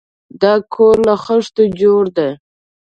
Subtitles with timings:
[0.41, 2.29] دا کور له خښتو جوړ دی.